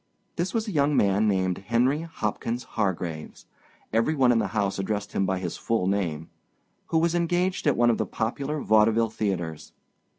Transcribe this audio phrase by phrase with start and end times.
[0.35, 5.27] This was a young man named Henry Hopkins Hargraves—every one in the house addressed him
[5.27, 9.73] by his full name—who was engaged at one of the popular vaudeville theaters.